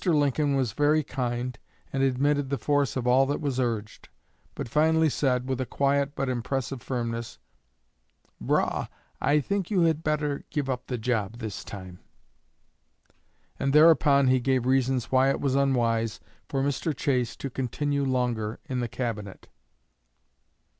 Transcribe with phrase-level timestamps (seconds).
[0.03, 1.59] Lincoln was very kind,
[1.93, 4.09] and admitted the force of all that was urged;
[4.55, 7.37] but finally said, with a quiet but impressive firmness,
[8.41, 8.87] 'Brough,
[9.21, 11.99] I think you had better give up the job this time.'
[13.59, 16.97] And thereupon he gave reasons why it was unwise for Mr.
[16.97, 19.49] Chase to continue longer in the Cabinet."